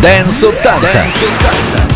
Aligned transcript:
Dance 0.00 0.46
80. 0.46 0.92
Dance 0.92 1.24
80. 1.26 1.88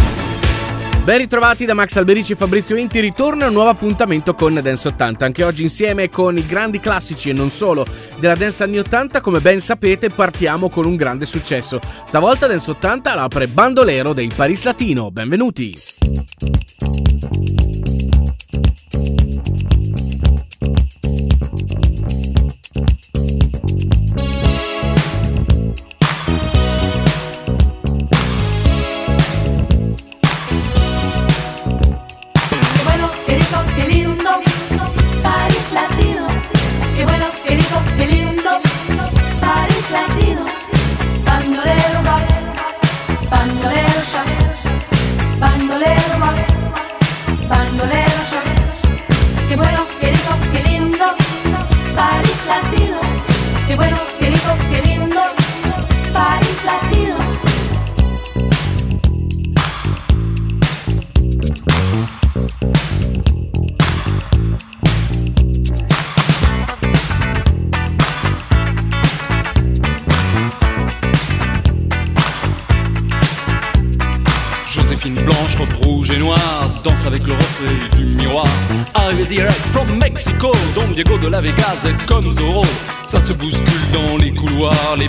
Ben 1.05 1.17
ritrovati 1.17 1.65
da 1.65 1.73
Max 1.73 1.97
Alberici 1.97 2.33
e 2.33 2.37
Fabrizio 2.37 2.77
Inti, 2.77 3.01
ritorna 3.01 3.47
un 3.47 3.55
nuovo 3.55 3.71
appuntamento 3.71 4.35
con 4.35 4.61
Dance 4.63 4.89
80, 4.89 5.25
anche 5.25 5.43
oggi 5.43 5.63
insieme 5.63 6.11
con 6.11 6.37
i 6.37 6.45
grandi 6.45 6.81
classici 6.81 7.31
e 7.31 7.33
non 7.33 7.49
solo 7.49 7.87
della 8.17 8.35
Dance 8.35 8.63
anni 8.63 8.77
80, 8.77 9.23
come 9.23 9.41
ben 9.41 9.63
sapete 9.63 10.11
partiamo 10.11 10.69
con 10.69 10.85
un 10.85 10.97
grande 10.97 11.25
successo. 11.25 11.81
Stavolta 12.05 12.47
Dance 12.47 12.73
80 12.73 13.15
l'apre 13.15 13.49
Bandolero 13.49 14.13
dei 14.13 14.31
Paris 14.35 14.65
Latino, 14.65 15.11
benvenuti! 15.11 15.75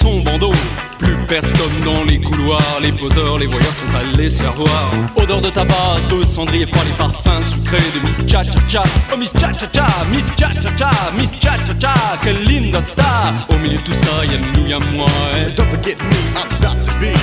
Son 0.00 0.20
bandeau 0.20 0.52
Plus 0.98 1.16
personne 1.28 1.80
dans 1.84 2.04
les 2.04 2.20
couloirs 2.20 2.78
Les 2.80 2.92
poseurs, 2.92 3.38
les 3.38 3.46
voyeurs 3.46 3.72
sont 3.72 3.98
allés 3.98 4.30
se 4.30 4.42
faire 4.42 4.52
voir. 4.52 4.90
Odeur 5.16 5.40
de 5.40 5.50
tabac, 5.50 6.00
de 6.10 6.24
cendrier 6.24 6.66
froid 6.66 6.82
Les 6.84 6.92
parfums 6.92 7.44
sucrés 7.44 7.78
de 7.78 8.00
Miss 8.06 8.30
Cha 8.30 8.42
Cha 8.42 8.60
Cha. 8.68 8.82
Oh 9.12 9.16
Miss 9.16 9.32
Cha 9.32 9.52
Cha 9.52 9.66
Cha, 9.72 9.86
Miss 10.10 10.24
Cha 10.36 10.50
Cha 10.50 10.76
Cha 10.76 10.90
Miss 11.16 11.30
Cha 11.38 11.56
Cha 11.64 11.74
Cha, 11.78 11.94
quelle 12.22 12.42
linda 12.44 12.82
star. 12.82 13.34
Au 13.48 13.58
milieu 13.58 13.76
de 13.76 13.82
tout 13.82 13.92
ça, 13.92 14.24
y'a 14.24 14.38
nous, 14.38 14.66
y'a 14.66 14.78
moi 14.78 15.06
eh. 15.36 15.50
Don't 15.56 15.66
forget 15.66 15.96
me, 15.96 16.16
I'm 16.36 16.48
Dr. 16.60 16.98
B. 16.98 17.14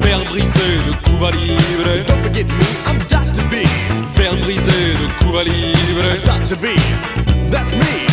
Verre 0.00 0.24
brisé 0.24 0.68
de 0.86 0.92
Cuba 1.04 1.30
Libre 1.30 2.04
Don't 2.06 2.22
forget 2.22 2.44
me, 2.44 2.66
I'm 2.86 2.98
Dr. 3.08 3.44
B. 3.50 3.66
Verre 4.16 4.36
brisé 4.42 4.94
de 5.00 5.24
Cuba 5.24 5.44
Libre 5.44 6.18
Dr. 6.24 6.56
B, 6.56 6.66
that's 7.50 7.72
me 7.74 8.11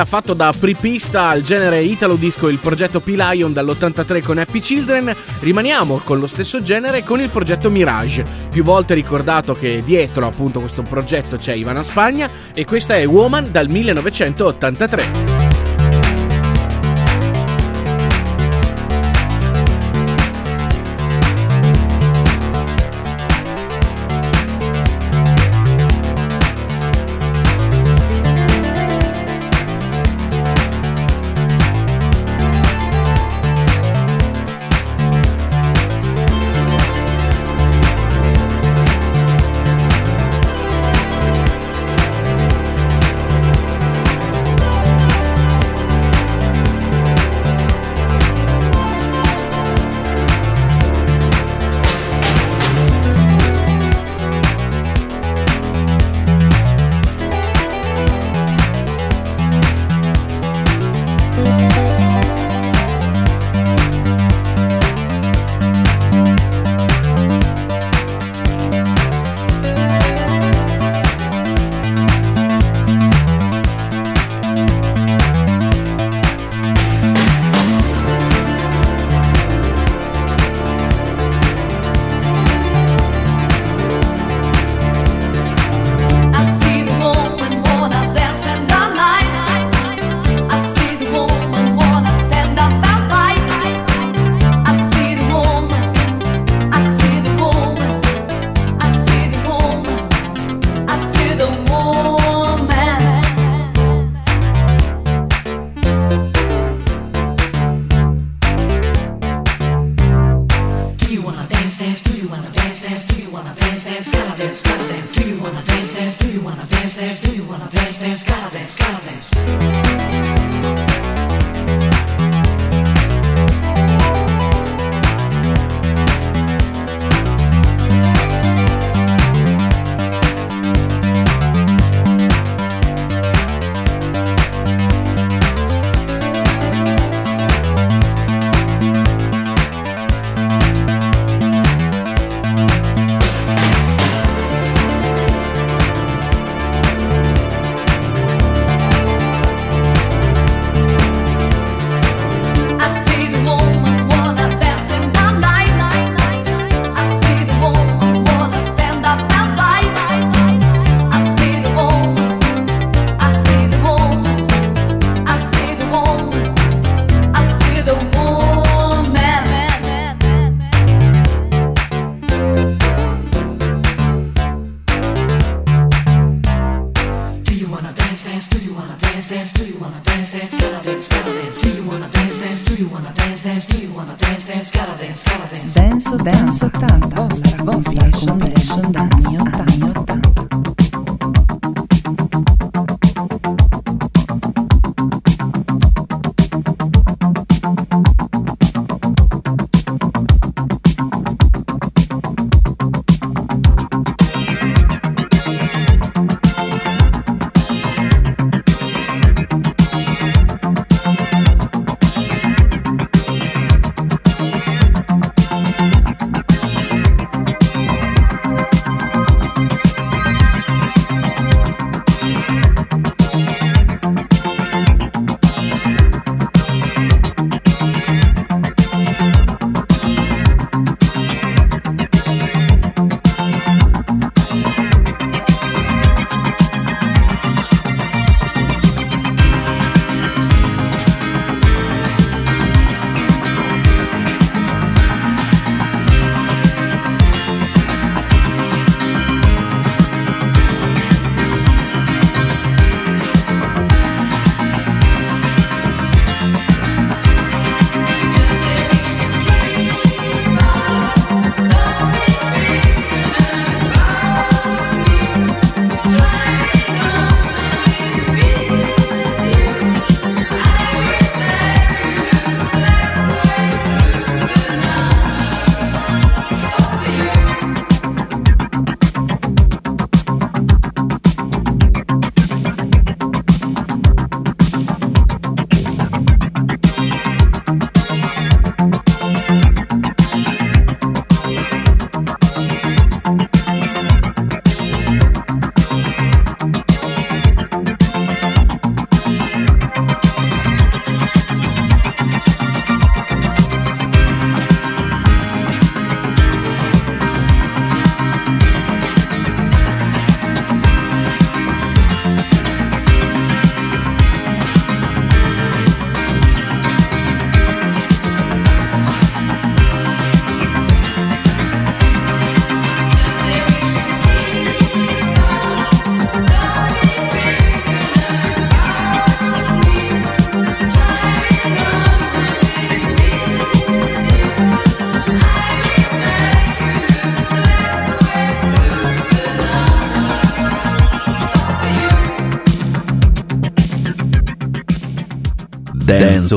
ha 0.00 0.04
fatto 0.06 0.32
da 0.32 0.52
prepista 0.58 1.28
al 1.28 1.42
genere 1.42 1.82
Italo 1.82 2.16
Disco 2.16 2.48
il 2.48 2.58
progetto 2.58 3.00
P-Lion 3.00 3.52
dall'83 3.52 4.22
con 4.22 4.38
Happy 4.38 4.58
Children, 4.58 5.14
rimaniamo 5.40 6.00
con 6.02 6.18
lo 6.18 6.26
stesso 6.26 6.62
genere 6.62 7.04
con 7.04 7.20
il 7.20 7.28
progetto 7.28 7.70
Mirage. 7.70 8.24
Più 8.50 8.64
volte 8.64 8.94
ricordato 8.94 9.54
che 9.54 9.82
dietro 9.84 10.26
appunto 10.26 10.60
questo 10.60 10.82
progetto 10.82 11.36
c'è 11.36 11.52
Ivana 11.52 11.82
Spagna 11.82 12.30
e 12.54 12.64
questa 12.64 12.96
è 12.96 13.06
Woman 13.06 13.50
dal 13.50 13.68
1983. 13.68 15.39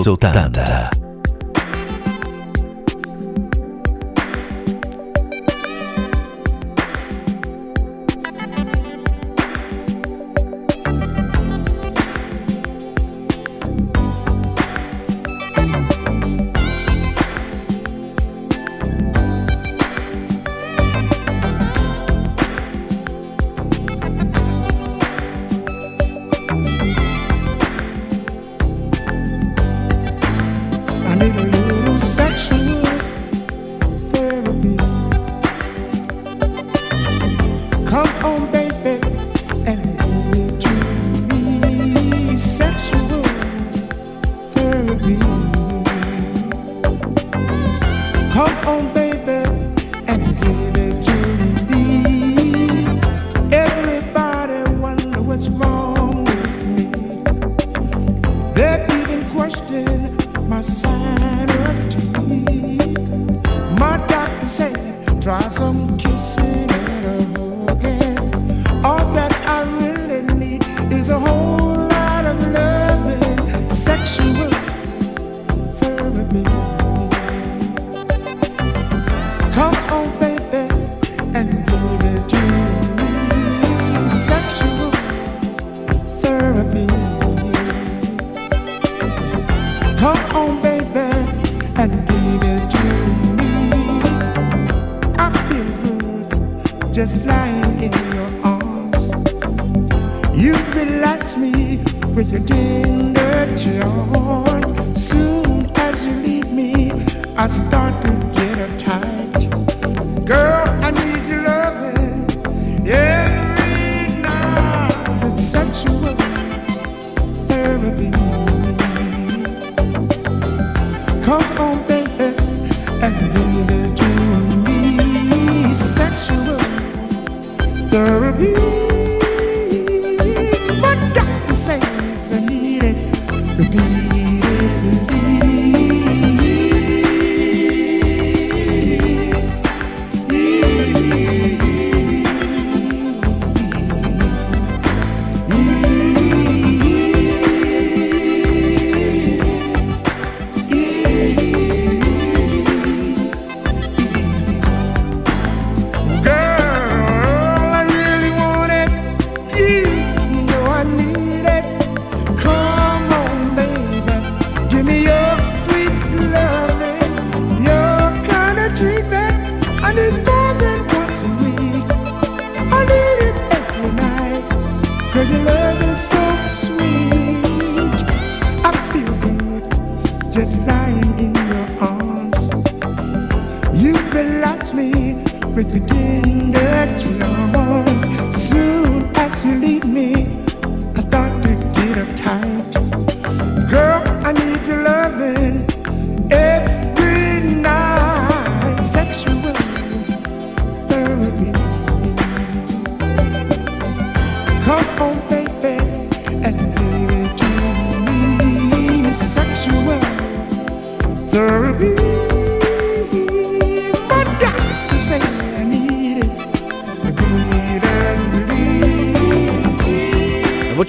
Sou 0.01 0.17
Tanta. 0.17 0.92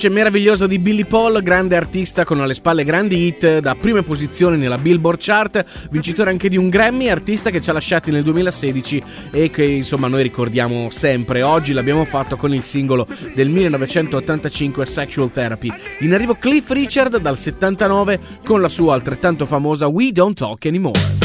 Voce 0.04 0.08
meravigliosa 0.10 0.66
di 0.66 0.78
Billy 0.78 1.04
Paul, 1.04 1.40
grande 1.42 1.76
artista 1.76 2.24
con 2.24 2.40
alle 2.40 2.54
spalle 2.54 2.84
grandi 2.84 3.26
hit 3.26 3.58
da 3.58 3.74
prime 3.74 4.02
posizioni 4.02 4.58
nella 4.58 4.76
Billboard 4.76 5.18
Chart, 5.20 5.64
vincitore 5.90 6.30
anche 6.30 6.48
di 6.48 6.56
un 6.56 6.68
Grammy, 6.68 7.08
artista 7.08 7.50
che 7.50 7.60
ci 7.60 7.70
ha 7.70 7.72
lasciati 7.72 8.10
nel 8.10 8.22
2016 8.22 9.02
e 9.30 9.50
che 9.50 9.64
insomma 9.64 10.08
noi 10.08 10.22
ricordiamo 10.22 10.90
sempre. 10.90 11.42
Oggi 11.42 11.72
l'abbiamo 11.72 12.04
fatto 12.04 12.36
con 12.36 12.52
il 12.52 12.64
singolo 12.64 13.06
del 13.34 13.48
1985 13.48 14.84
Sexual 14.84 15.32
Therapy. 15.32 15.72
In 16.00 16.12
arrivo 16.12 16.34
Cliff 16.34 16.68
Richard 16.70 17.18
dal 17.18 17.38
79 17.38 18.20
con 18.44 18.60
la 18.60 18.68
sua 18.68 18.94
altrettanto 18.94 19.46
famosa 19.46 19.86
We 19.86 20.12
Don't 20.12 20.36
Talk 20.36 20.66
Anymore. 20.66 21.23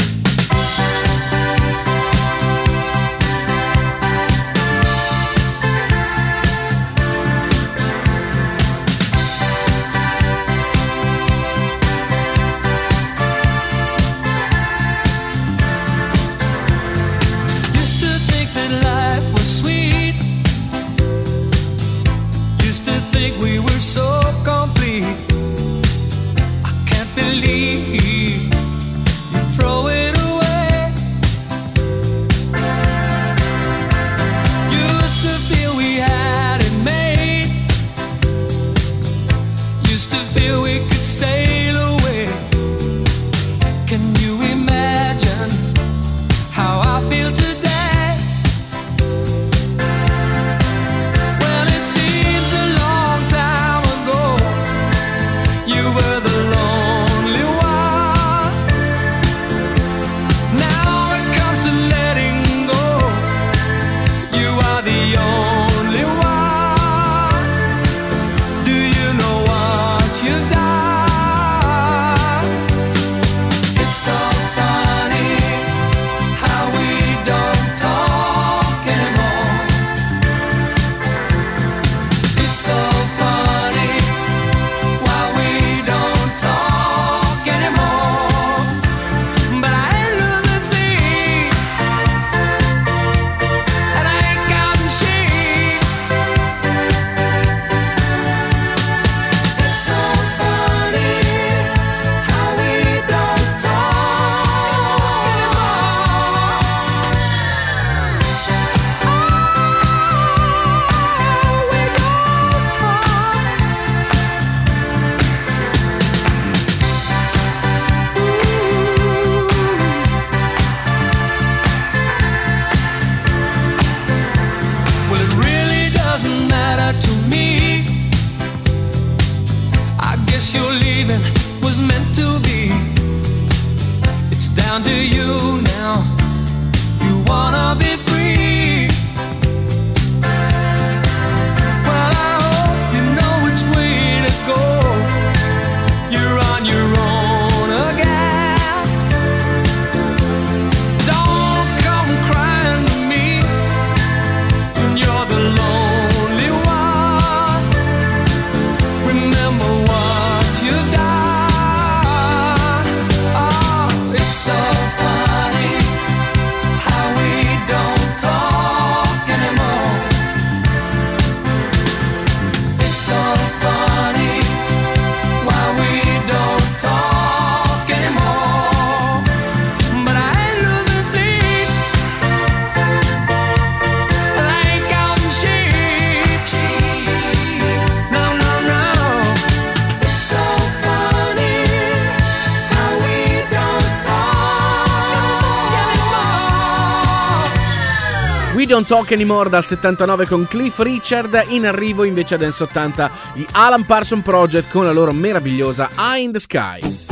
Talk 198.90 199.12
Anymore 199.12 199.48
dal 199.48 199.64
79 199.64 200.26
con 200.26 200.48
Cliff 200.48 200.76
Richard, 200.80 201.44
in 201.50 201.64
arrivo 201.64 202.02
invece 202.02 202.34
ad 202.34 202.40
Dance 202.40 202.64
80 202.64 203.10
gli 203.34 203.46
Alan 203.52 203.86
Parson 203.86 204.20
Project 204.20 204.68
con 204.68 204.84
la 204.84 204.90
loro 204.90 205.12
meravigliosa 205.12 205.90
Eye 205.96 206.22
in 206.22 206.32
the 206.32 206.40
Sky. 206.40 207.09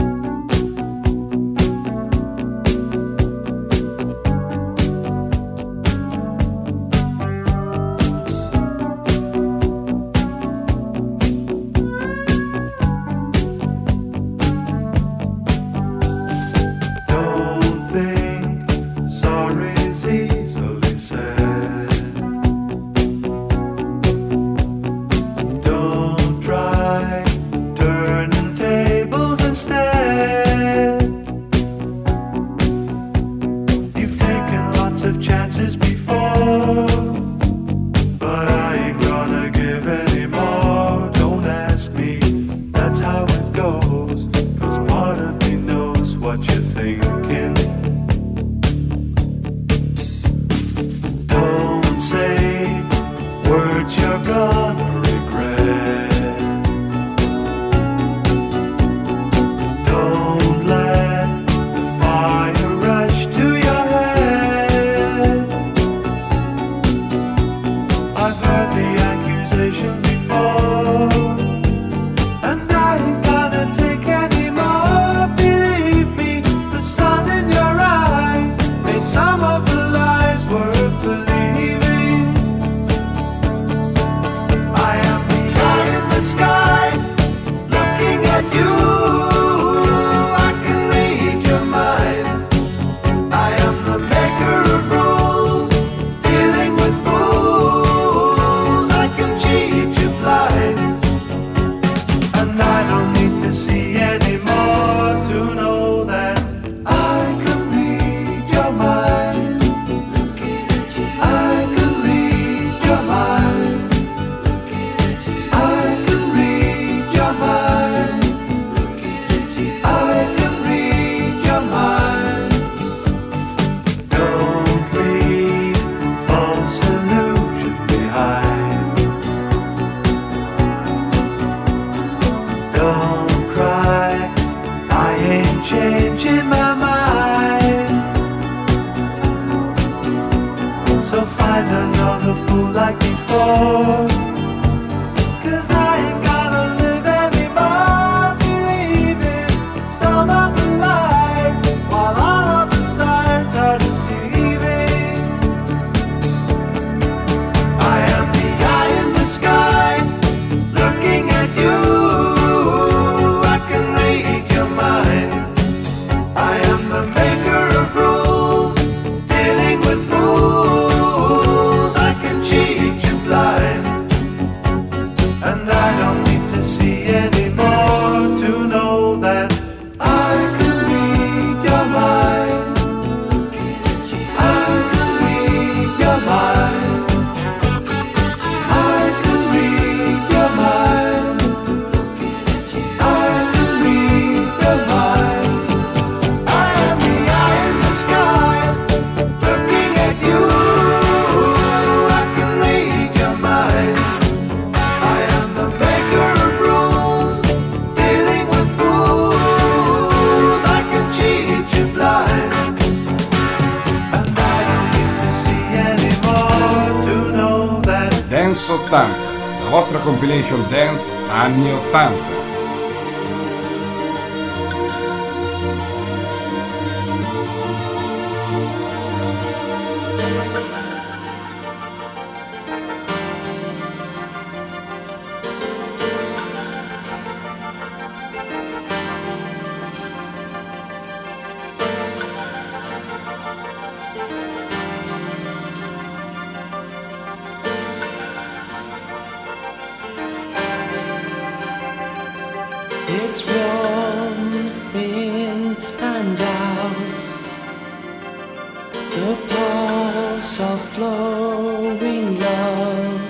the 259.29 259.37
pulse 259.49 260.59
of 260.61 260.81
flowing 260.95 262.41
love. 262.41 263.21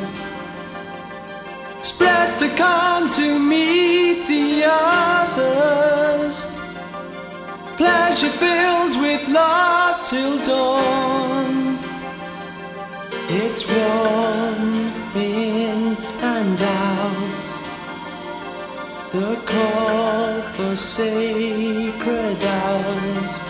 Spread 1.80 2.30
the 2.38 2.50
calm 2.56 3.10
to 3.10 3.26
meet 3.38 4.18
the 4.28 4.62
others. 4.64 6.34
Pleasure 7.76 8.34
fills 8.44 8.96
with 8.96 9.26
love 9.28 9.96
till 10.06 10.36
dawn. 10.44 11.78
It's 13.42 13.62
warm 13.68 14.62
in 15.16 15.96
and 16.36 16.62
out. 16.62 17.44
The 19.12 19.34
call 19.52 20.42
for 20.54 20.76
sacred 20.76 22.44
hours. 22.44 23.47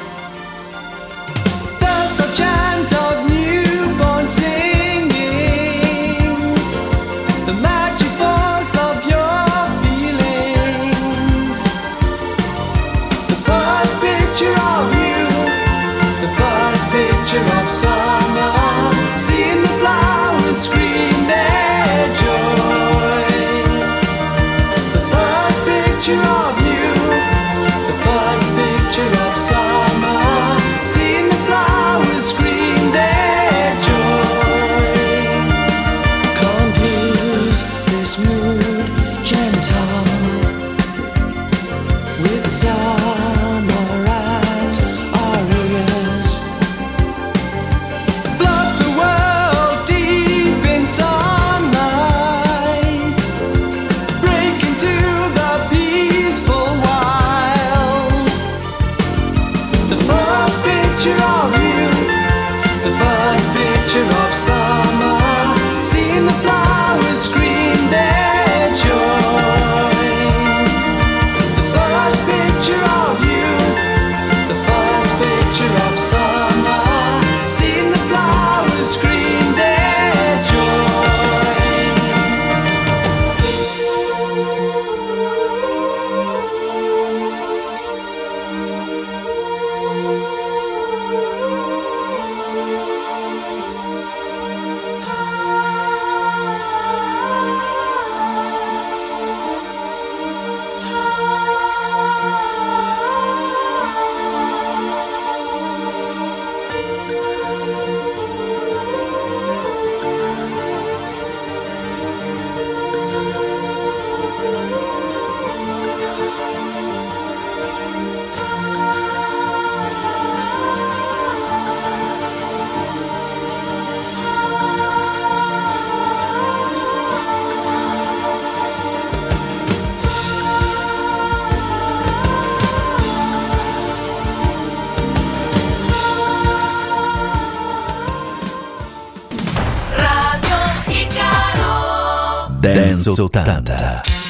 Dance 142.78 143.10
80. 143.10 144.27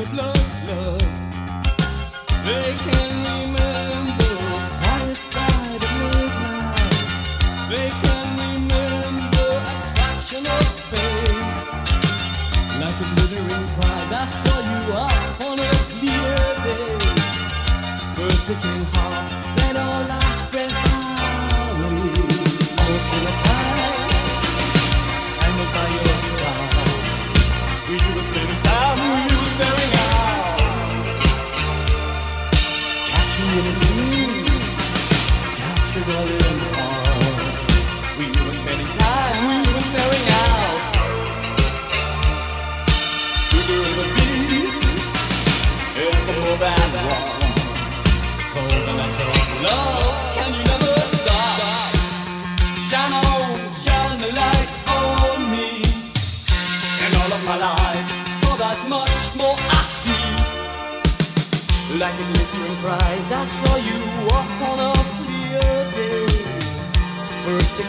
of 0.00 0.14
love, 0.14 0.68
love. 0.68 0.98
They 2.44 2.74
can't. 2.76 3.05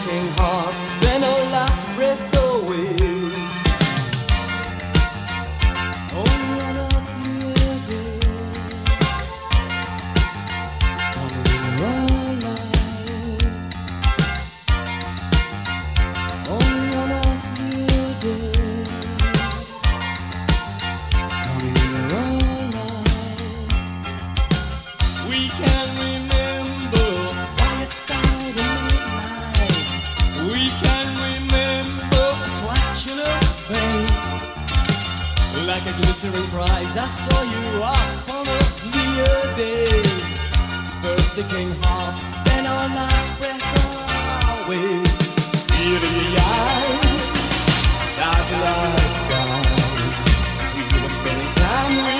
walking 0.08 0.28
home. 0.38 0.47
Like 35.78 35.94
a 35.94 35.96
glittering 36.02 36.50
prize, 36.50 36.96
I 36.96 37.06
saw 37.06 37.40
you 37.44 37.84
up 37.84 38.28
on 38.34 38.48
a 38.48 38.58
clear 38.82 39.30
day. 39.54 40.02
First 41.02 41.38
a 41.38 41.44
king 41.54 41.70
half, 41.82 42.44
then 42.46 42.66
our 42.66 42.88
last 42.98 43.38
breath 43.38 43.62
away. 44.66 45.04
The 46.02 46.34
eyes, 46.42 47.30
dark 48.18 48.48
light 48.64 49.14
sky. 49.22 49.62
We 50.90 51.00
were 51.00 51.08
spending 51.08 51.52
time, 51.54 52.17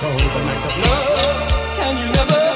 Cold 0.00 0.20
the 0.20 0.40
nights 0.44 0.64
of 0.66 0.76
love, 0.84 1.48
can 1.76 1.96
you 1.96 2.12
never? 2.12 2.53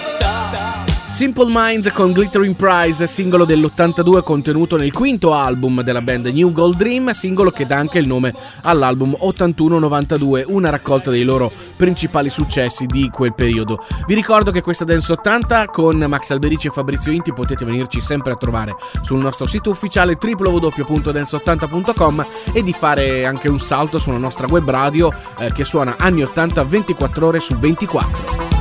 Simple 1.19 1.51
Minds 1.53 1.91
con 1.91 2.13
Glittering 2.13 2.55
Prize, 2.55 3.05
singolo 3.09 3.45
dell'82 3.45 4.23
contenuto 4.23 4.77
nel 4.77 4.93
quinto 4.93 5.35
album 5.35 5.83
della 5.83 6.01
band 6.01 6.27
New 6.27 6.53
Gold 6.53 6.77
Dream, 6.77 7.11
singolo 7.11 7.51
che 7.51 7.67
dà 7.67 7.77
anche 7.77 7.99
il 7.99 8.07
nome 8.07 8.33
all'album 8.63 9.17
81-92, 9.21 10.45
una 10.47 10.71
raccolta 10.71 11.11
dei 11.11 11.25
loro 11.25 11.51
principali 11.75 12.31
successi 12.31 12.87
di 12.87 13.11
quel 13.13 13.35
periodo. 13.35 13.85
Vi 14.07 14.15
ricordo 14.15 14.53
che 14.53 14.63
questa 14.63 14.85
Dance 14.85 15.11
80 15.11 15.67
con 15.67 15.97
Max 15.97 16.31
Alberici 16.31 16.69
e 16.69 16.71
Fabrizio 16.71 17.11
Inti 17.11 17.33
potete 17.33 17.65
venirci 17.65 18.01
sempre 18.01 18.35
a 18.35 18.37
trovare 18.37 18.77
sul 19.03 19.19
nostro 19.19 19.49
sito 19.49 19.71
ufficiale 19.71 20.17
www.dance80.com 20.23 22.27
e 22.53 22.63
di 22.63 22.73
fare 22.73 23.27
anche 23.27 23.49
un 23.49 23.59
salto 23.59 23.99
sulla 23.99 24.19
nostra 24.19 24.47
web 24.49 24.71
radio 24.71 25.13
eh, 25.41 25.53
che 25.53 25.65
suona 25.65 25.97
anni 25.99 26.23
80 26.23 26.63
24 26.63 27.27
ore 27.27 27.41
su 27.41 27.57
24. 27.57 28.58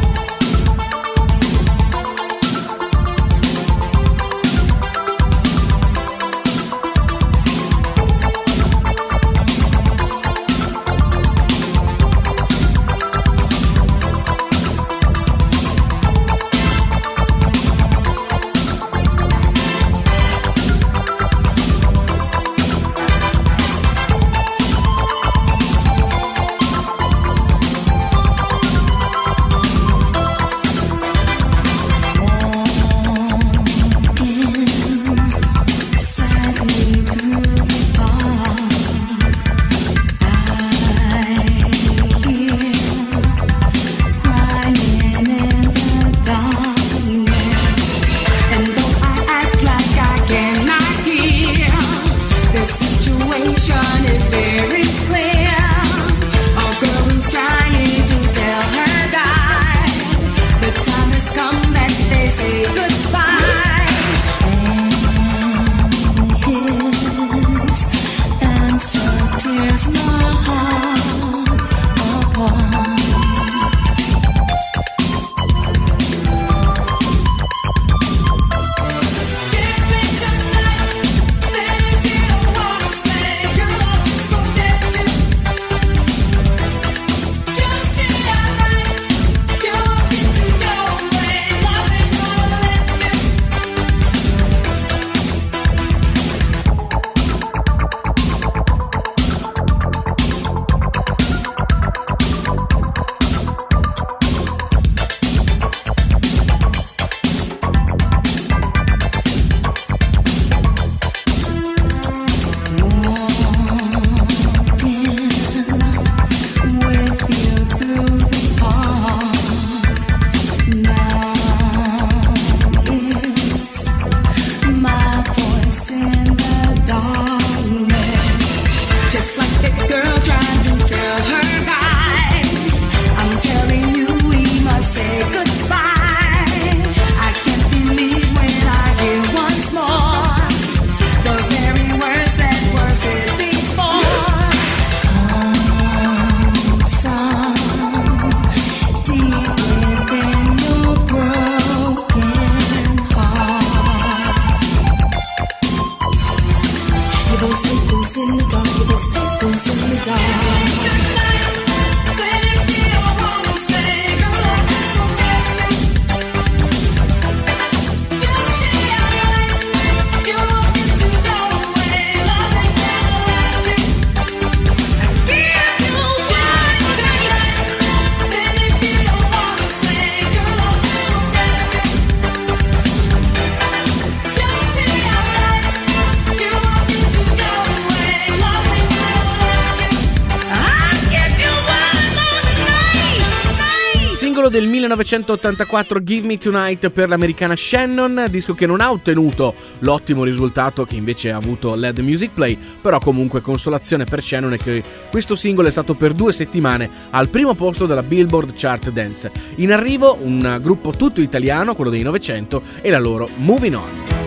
1984 194.97 196.03
Give 196.03 196.25
Me 196.25 196.37
Tonight 196.37 196.89
per 196.89 197.07
l'americana 197.07 197.55
Shannon, 197.55 198.25
disco 198.31 198.55
che 198.55 198.65
non 198.65 198.81
ha 198.81 198.91
ottenuto 198.91 199.53
l'ottimo 199.79 200.23
risultato 200.23 200.85
che 200.85 200.95
invece 200.95 201.31
ha 201.31 201.37
avuto 201.37 201.75
Led 201.75 201.99
Music 201.99 202.31
Play, 202.33 202.57
però 202.81 202.99
comunque 202.99 203.41
consolazione 203.41 204.05
per 204.05 204.23
Shannon 204.23 204.53
è 204.53 204.57
che 204.57 204.83
questo 205.11 205.35
singolo 205.35 205.67
è 205.67 205.71
stato 205.71 205.93
per 205.93 206.13
due 206.13 206.33
settimane 206.33 206.89
al 207.11 207.29
primo 207.29 207.53
posto 207.53 207.85
della 207.85 208.01
Billboard 208.01 208.53
Chart 208.55 208.89
Dance. 208.89 209.31
In 209.57 209.71
arrivo 209.71 210.17
un 210.19 210.57
gruppo 210.61 210.91
tutto 210.91 211.21
italiano, 211.21 211.75
quello 211.75 211.91
dei 211.91 212.01
900, 212.01 212.63
e 212.81 212.89
la 212.89 212.99
loro 212.99 213.29
Moving 213.35 213.75
On. 213.75 214.26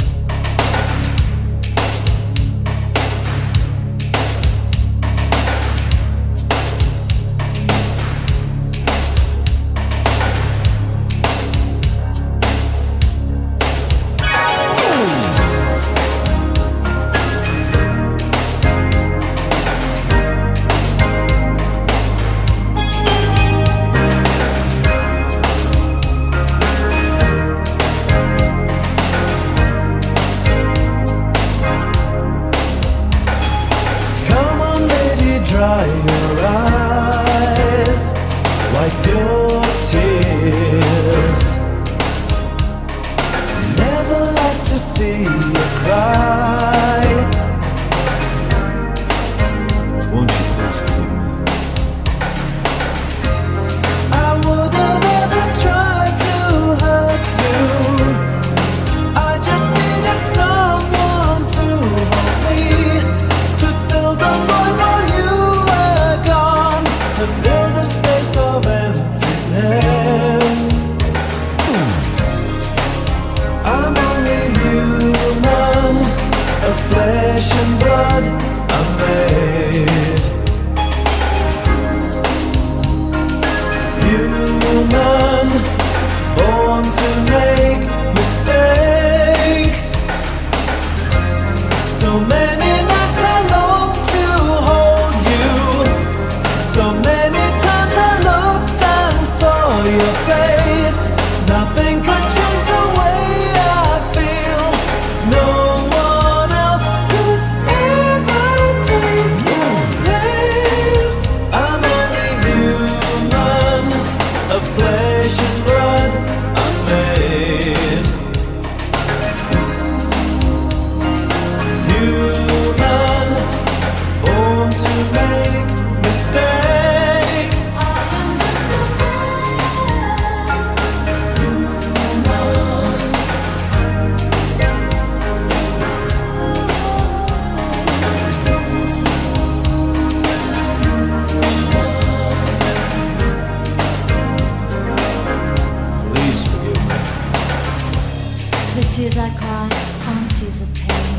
The 148.73 148.83
tears 148.83 149.17
I 149.17 149.29
cry 149.31 149.69
aren't 150.07 150.31
tears 150.35 150.61
of 150.61 150.73
pain. 150.73 151.17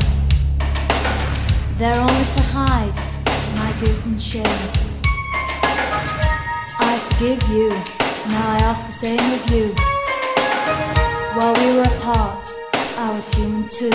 They're 1.77 1.95
only 1.95 2.25
to 2.33 2.41
hide 2.51 2.95
my 3.55 3.71
guilt 3.79 4.05
and 4.05 4.19
shame. 4.19 4.43
I 6.79 6.97
forgive 7.09 7.47
you, 7.49 7.69
now 8.31 8.53
I 8.53 8.57
ask 8.63 8.87
the 8.87 8.91
same 8.91 9.19
of 9.19 9.49
you. 9.51 9.75
While 11.35 11.53
we 11.61 11.75
were 11.75 11.89
apart, 11.95 12.43
I 12.97 13.11
was 13.13 13.31
human 13.31 13.69
too. 13.69 13.91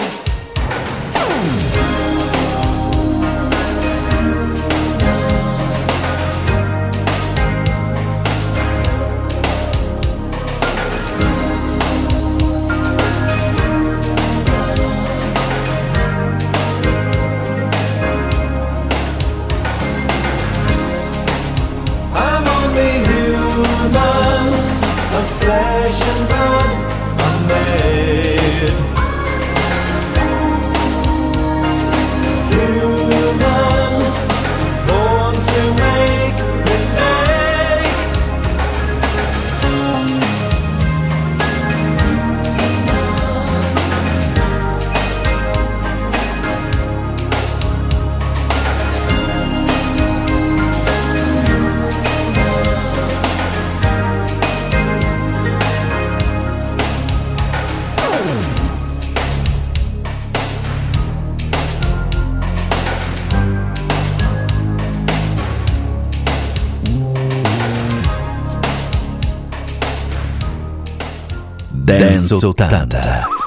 80. 72.28 73.37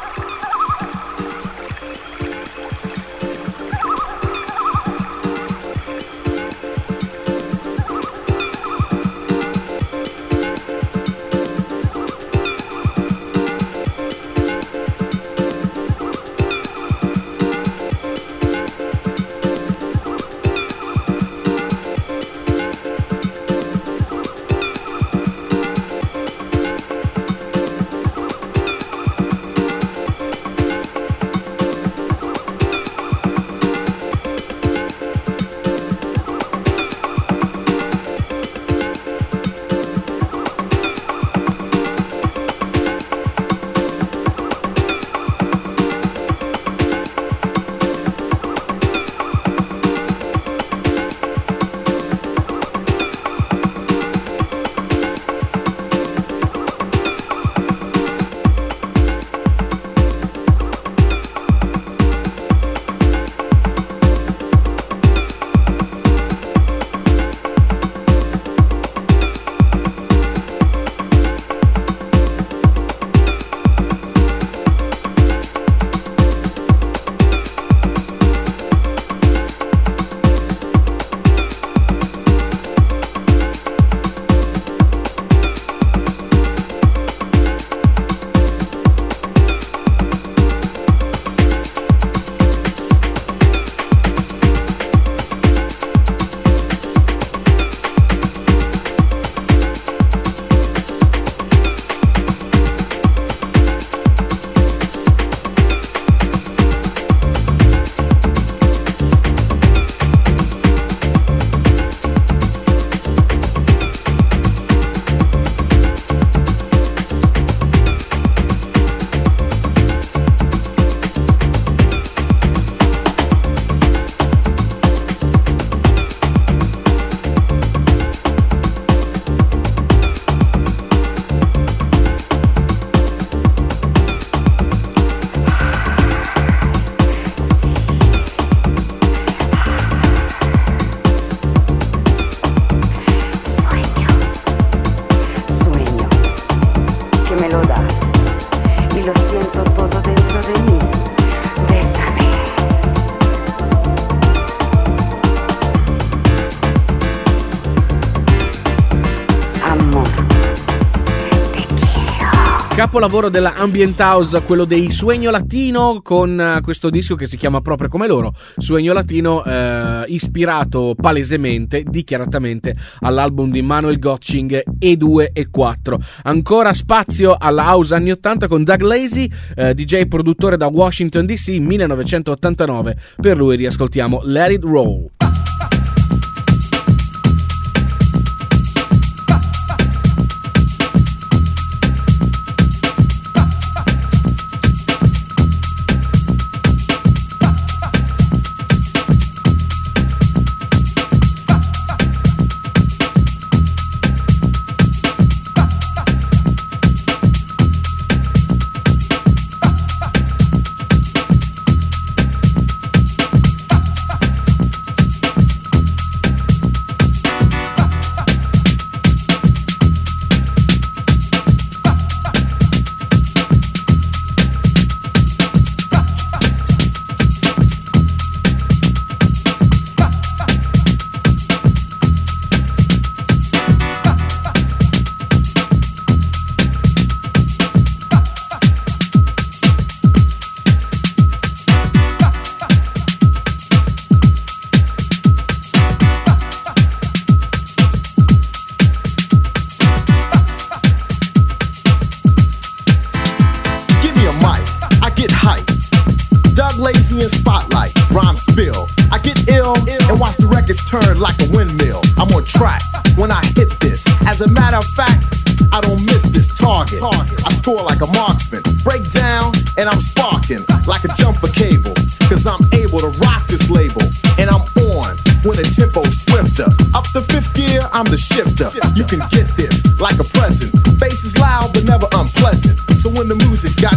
Capolavoro 162.92 163.30
della 163.30 163.56
Ambient 163.56 163.98
House, 164.02 164.42
quello 164.42 164.66
dei 164.66 164.92
Sueño 164.92 165.32
Latino, 165.32 166.02
con 166.04 166.38
eh, 166.38 166.60
questo 166.60 166.90
disco 166.90 167.16
che 167.16 167.26
si 167.26 167.38
chiama 167.38 167.62
proprio 167.62 167.88
come 167.88 168.06
loro, 168.06 168.34
Sueño 168.58 168.92
Latino, 168.92 169.46
eh, 169.46 170.04
ispirato 170.08 170.94
palesemente, 171.00 171.86
dichiaratamente 171.88 172.76
all'album 173.00 173.50
di 173.50 173.62
Manuel 173.62 173.98
Gotching 173.98 174.62
E2 174.78 175.30
e 175.32 175.48
4. 175.50 176.00
Ancora 176.24 176.74
spazio 176.74 177.38
alla 177.40 177.64
house 177.64 177.96
anni 177.96 178.12
80 178.12 178.50
con 178.50 178.66
Doug 178.66 178.82
Lazy, 178.82 179.32
eh, 179.56 179.74
DJ 179.74 180.08
produttore 180.08 180.58
da 180.58 180.68
Washington 180.68 181.26
DC 181.26 181.48
1989. 181.48 182.98
Per 183.22 183.38
lui 183.38 183.56
riascoltiamo 183.56 184.20
Let 184.26 184.52
It 184.52 184.64
Roll. 184.66 185.31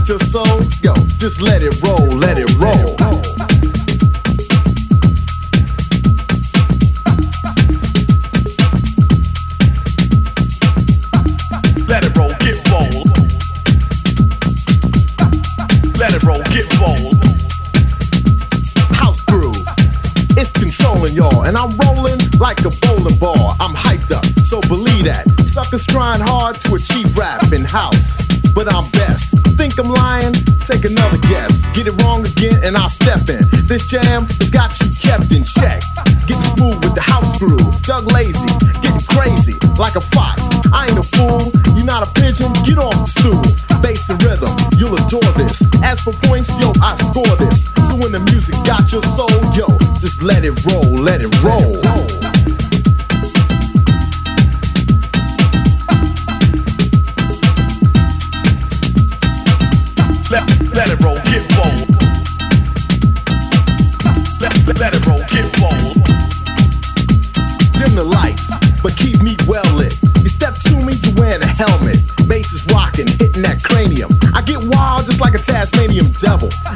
Got 0.04 0.08
your 0.08 0.28
soul, 0.28 0.62
yo, 0.82 0.94
just 1.18 1.40
let 1.40 1.62
it 1.62 1.80
roll, 1.82 2.03
and 32.64 32.76
I'll 32.76 32.88
step 32.88 33.28
in. 33.28 33.44
This 33.68 33.86
jam 33.86 34.24
has 34.24 34.50
got 34.50 34.80
you 34.80 34.88
kept 35.00 35.30
in 35.32 35.44
check. 35.44 35.82
Get 36.26 36.38
smooth 36.56 36.82
with 36.82 36.94
the 36.94 37.04
house 37.04 37.38
groove. 37.38 37.60
Doug 37.82 38.10
Lazy, 38.12 38.48
getting 38.80 39.04
crazy 39.06 39.54
like 39.78 39.96
a 39.96 40.00
fox. 40.00 40.42
I 40.72 40.88
ain't 40.88 40.98
a 40.98 41.02
fool, 41.02 41.42
you're 41.76 41.84
not 41.84 42.08
a 42.08 42.10
pigeon. 42.20 42.50
Get 42.64 42.78
off 42.78 42.96
the 42.96 43.06
stool. 43.06 43.80
Bass 43.80 44.08
and 44.08 44.22
rhythm, 44.22 44.50
you'll 44.78 44.96
adore 44.96 45.32
this. 45.36 45.62
As 45.82 46.00
for 46.00 46.14
points, 46.24 46.58
yo, 46.58 46.72
I 46.80 46.96
score 47.12 47.36
this. 47.36 47.64
So 47.88 47.96
when 47.96 48.12
the 48.12 48.20
music's 48.32 48.62
got 48.62 48.90
your 48.90 49.02
soul, 49.02 49.28
yo, 49.52 49.68
just 50.00 50.22
let 50.22 50.44
it 50.44 50.56
roll, 50.64 50.90
let 50.90 51.20
it 51.20 51.30
roll. 51.44 52.23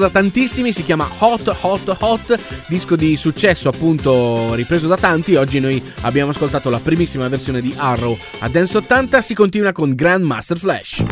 da 0.00 0.10
tantissimi, 0.10 0.72
si 0.72 0.82
chiama 0.82 1.08
Hot 1.18 1.56
Hot 1.60 1.96
Hot, 2.00 2.38
disco 2.66 2.96
di 2.96 3.16
successo 3.16 3.68
appunto 3.68 4.54
ripreso 4.54 4.88
da 4.88 4.96
tanti. 4.96 5.36
Oggi 5.36 5.60
noi 5.60 5.80
abbiamo 6.00 6.30
ascoltato 6.30 6.70
la 6.70 6.80
primissima 6.80 7.28
versione 7.28 7.60
di 7.60 7.72
Arrow 7.76 8.18
a 8.40 8.48
Dance 8.48 8.78
80, 8.78 9.22
si 9.22 9.34
continua 9.34 9.72
con 9.72 9.94
Grandmaster 9.94 10.58
Flash. 10.58 11.04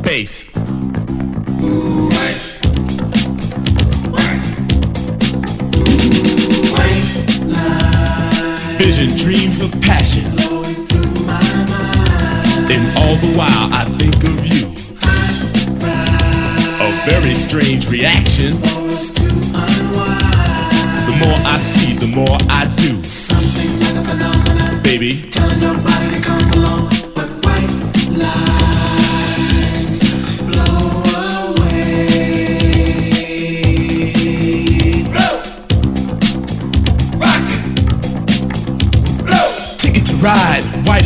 Bass. 0.00 0.44
Vision, 8.78 9.14
dreams 9.16 9.60
of 9.60 9.70
passion. 9.80 10.24
And 12.68 12.98
all 12.98 13.16
the 13.16 13.32
while 13.36 13.68
I 13.72 13.84
think 13.96 14.24
of 14.24 14.41
very 17.04 17.34
strange 17.34 17.88
reaction. 17.90 18.52
The 21.06 21.16
more 21.18 21.38
I 21.44 21.56
see, 21.58 21.94
the 21.94 22.06
more 22.06 22.38
I 22.48 22.66
do. 22.76 23.00
Something 23.02 23.80
like 23.80 23.96
a 23.96 24.04
phenomenon. 24.08 24.82
Baby. 24.82 25.22
Telling 25.30 25.60
your 25.60 25.76
body 25.78 26.10
to 26.14 26.20
come 26.22 26.50
along, 26.52 26.88
but 27.14 27.28
white 27.44 27.70
lights 28.22 29.98
blow 30.42 31.02
away. 31.50 32.12
Blow. 35.10 35.42
Blow. 39.24 39.48
Ticket 39.78 40.04
to 40.06 40.14
ride 40.16 40.61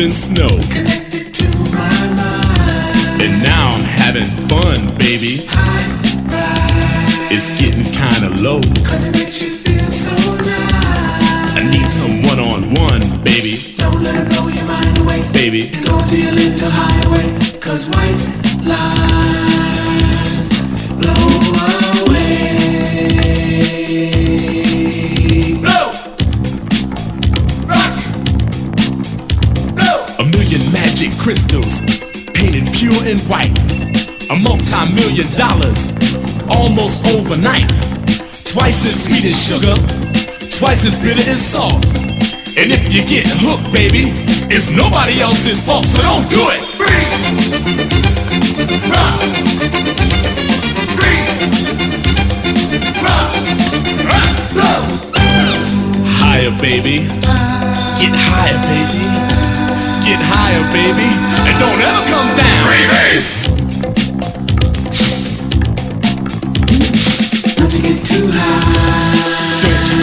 In 0.00 0.12
Snow. 0.12 0.99
sugar, 39.50 39.74
twice 40.58 40.86
as 40.86 41.02
bitter 41.02 41.28
as 41.28 41.44
salt. 41.44 41.84
And 42.54 42.70
if 42.70 42.86
you 42.94 43.02
get 43.02 43.26
hooked, 43.26 43.66
baby, 43.72 44.14
it's 44.46 44.70
nobody 44.70 45.20
else's 45.20 45.60
fault, 45.60 45.86
so 45.86 45.98
don't 46.02 46.30
do 46.30 46.38
it. 46.54 46.62
Free. 46.78 47.02
Rock. 48.94 49.18
Free. 50.94 51.18
Rock. 53.02 53.30
Rock. 54.06 54.34
Go. 54.54 54.70
Higher, 56.22 56.54
baby. 56.62 57.10
Get 57.98 58.14
higher, 58.14 58.60
baby. 58.70 59.02
Get 60.06 60.20
higher, 60.30 60.62
baby. 60.70 61.10
And 61.50 61.58
don't 61.58 61.80
ever 61.90 62.02
come 62.06 62.30
down. 62.38 62.54
Freebase. 62.62 63.50
Not 67.58 67.70
to 67.72 67.78
get 67.82 68.06
too 68.06 68.30
high. 68.30 68.89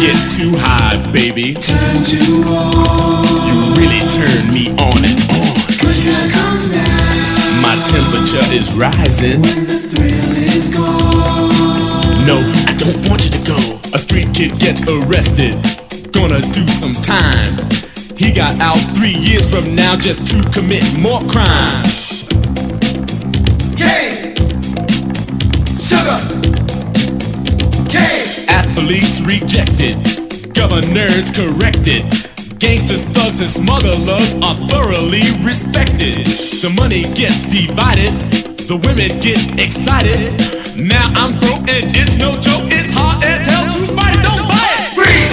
Get 0.07 0.31
too 0.31 0.55
high, 0.55 0.95
baby. 1.11 1.53
Turn 1.53 2.05
you 2.07 2.41
on. 2.47 3.27
You 3.43 3.75
really 3.75 3.99
turn 4.07 4.47
me 4.55 4.71
on 4.79 5.03
and 5.03 5.19
on. 5.35 5.51
Cause 5.75 5.99
you 5.99 6.15
come 6.31 6.63
down. 6.71 7.61
My 7.61 7.75
temperature 7.83 8.47
is 8.55 8.71
rising. 8.71 9.41
When 9.41 9.67
the 9.67 9.79
thrill 9.91 10.37
is 10.55 10.69
gone. 10.69 12.23
No, 12.25 12.39
I 12.71 12.73
don't 12.79 12.95
want 13.09 13.25
you 13.25 13.31
to 13.31 13.43
go. 13.43 13.59
A 13.93 13.99
street 13.99 14.33
kid 14.33 14.57
gets 14.61 14.81
arrested. 14.87 15.59
Gonna 16.13 16.39
do 16.55 16.65
some 16.69 16.93
time. 17.03 17.67
He 18.15 18.31
got 18.31 18.57
out 18.61 18.79
three 18.95 19.11
years 19.11 19.49
from 19.49 19.75
now 19.75 19.97
just 19.97 20.25
to 20.27 20.41
commit 20.55 20.87
more 20.97 21.19
crime. 21.27 21.83
Rejected, 29.27 29.97
governors 30.55 31.29
corrected. 31.31 32.03
Gangsters, 32.59 33.03
thugs, 33.13 33.41
and 33.41 33.49
smugglers 33.49 34.33
are 34.41 34.55
thoroughly 34.69 35.21
respected. 35.43 36.25
The 36.63 36.73
money 36.75 37.03
gets 37.13 37.43
divided, 37.43 38.13
the 38.65 38.77
women 38.77 39.09
get 39.21 39.59
excited. 39.59 40.31
Now 40.79 41.11
I'm 41.13 41.39
broke 41.39 41.67
and 41.69 41.95
it's 41.95 42.17
no 42.17 42.39
joke, 42.39 42.71
it's 42.71 42.89
hard 42.89 43.23
as 43.23 43.45
hell 43.45 43.69
to 43.73 43.91
fight 43.91 44.15
it, 44.15 44.23
don't 44.23 44.47
buy 44.47 44.67
it! 44.79 44.95
Free. 44.95 45.27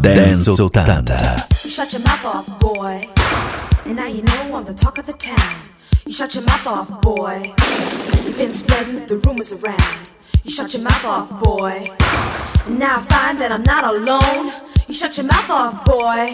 Dance 0.02 0.48
80. 0.48 0.68
Shut 1.54 1.92
your 1.92 2.02
mouth 2.02 2.24
off, 2.24 2.60
boy. 2.60 3.08
And 3.86 3.96
now 3.96 4.06
you 4.06 4.22
know 4.22 4.56
I'm 4.56 4.64
the 4.64 4.74
talk 4.74 4.98
of 4.98 5.06
the 5.06 5.12
town. 5.14 5.63
You 6.14 6.18
shut 6.18 6.34
your 6.36 6.44
mouth 6.44 6.66
off, 6.68 7.00
boy. 7.00 7.52
You've 8.24 8.36
been 8.36 8.54
spreading 8.54 9.04
the 9.04 9.16
rumors 9.26 9.52
around. 9.52 10.12
You 10.44 10.50
shut 10.52 10.72
your 10.72 10.84
mouth 10.84 11.04
off, 11.04 11.42
boy. 11.42 11.90
And 12.66 12.78
now 12.78 12.98
I 12.98 13.02
find 13.02 13.36
that 13.40 13.50
I'm 13.50 13.64
not 13.64 13.82
alone. 13.82 14.52
You 14.86 14.94
shut 14.94 15.16
your 15.16 15.26
mouth 15.26 15.50
off, 15.50 15.84
boy. 15.84 16.30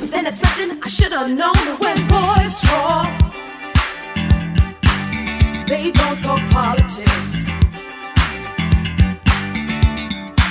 But 0.00 0.10
then 0.10 0.26
it's 0.26 0.40
something 0.40 0.82
I 0.82 0.88
should 0.88 1.12
have 1.12 1.28
known 1.28 1.54
that 1.54 1.78
when 1.78 1.96
boys 2.10 2.56
talk, 2.66 3.06
they 5.68 5.92
don't 5.92 6.18
talk 6.18 6.40
politics. 6.50 7.46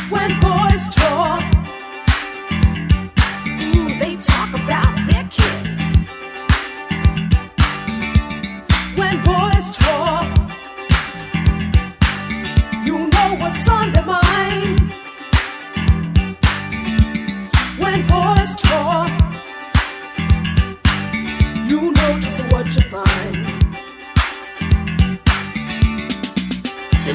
When 0.08 0.32
boys 0.40 0.88
talk, 0.96 1.44
ooh, 3.76 4.00
they 4.00 4.16
talk 4.16 4.54
about 4.64 4.85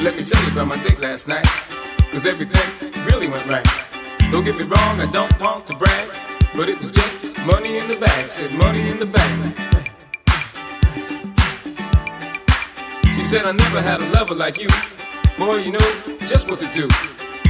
Hey, 0.01 0.05
let 0.05 0.17
me 0.17 0.23
tell 0.23 0.43
you 0.43 0.51
about 0.51 0.67
my 0.67 0.81
date 0.81 0.99
last 0.99 1.27
night. 1.27 1.45
Cause 2.11 2.25
everything 2.25 2.91
really 3.05 3.27
went 3.27 3.45
right. 3.45 3.67
Don't 4.31 4.43
get 4.43 4.57
me 4.57 4.63
wrong, 4.63 4.99
I 4.99 5.07
don't 5.11 5.39
want 5.39 5.67
to 5.67 5.75
brag. 5.75 6.09
But 6.55 6.69
it 6.69 6.79
was 6.79 6.89
just 6.89 7.37
money 7.45 7.77
in 7.77 7.87
the 7.87 7.97
bag. 7.97 8.27
Said 8.27 8.51
money 8.53 8.89
in 8.89 8.97
the 8.97 9.05
bag. 9.05 9.55
She 13.13 13.21
said 13.21 13.45
I 13.45 13.51
never 13.51 13.79
had 13.79 14.01
a 14.01 14.09
lover 14.09 14.33
like 14.33 14.57
you. 14.57 14.69
Boy, 15.37 15.57
you 15.57 15.71
know 15.71 16.17
just 16.25 16.49
what 16.49 16.59
to 16.61 16.67
do. 16.71 16.87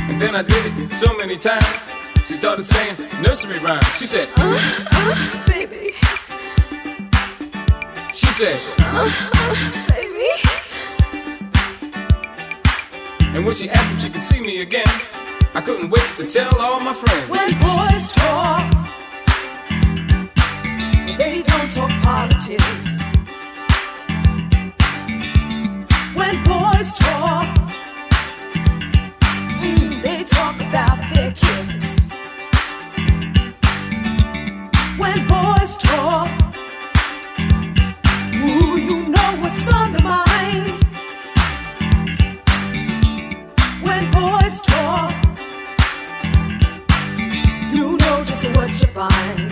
And 0.10 0.22
then 0.22 0.36
I 0.36 0.42
did 0.42 0.78
it 0.78 0.94
so 0.94 1.16
many 1.18 1.38
times. 1.38 1.94
She 2.26 2.34
started 2.34 2.64
saying 2.64 2.98
nursery 3.22 3.60
rhymes. 3.60 3.86
She 3.98 4.06
said, 4.06 4.28
Uh, 4.36 4.60
uh, 4.92 5.48
baby, 5.48 5.94
she 8.14 8.28
said, 8.28 8.60
uh, 8.80 9.10
uh, 9.36 9.88
baby. 9.88 10.51
And 13.34 13.46
when 13.46 13.56
she 13.56 13.70
asked 13.70 13.94
if 13.94 14.02
she 14.02 14.10
could 14.10 14.24
see 14.24 14.42
me 14.42 14.62
again, 14.62 14.86
I 15.54 15.62
couldn't 15.62 15.90
wait 15.90 16.08
to 16.18 16.26
tell 16.26 16.54
all 16.60 16.80
my 16.82 16.94
friends. 16.94 17.30
When 17.30 17.50
boys 17.60 18.12
talk, 18.12 18.72
they 21.18 21.42
don't 21.42 21.70
talk 21.70 21.92
politics. 22.04 23.00
When 26.14 26.44
boys 26.44 26.94
talk, 27.00 27.48
mm, 29.62 30.04
they 30.04 30.24
talk 30.24 30.56
about 30.62 31.00
their 31.14 31.32
kids. 31.32 32.12
When 34.98 35.28
boys 35.28 35.78
talk, 35.78 36.30
ooh, 38.36 38.78
you 38.78 39.08
know 39.08 39.38
what's 39.42 39.72
on 39.74 39.94
their 39.94 40.04
mind. 40.04 40.31
Just 48.42 48.58
what 48.58 48.70
you 48.70 48.88
find. 48.88 49.52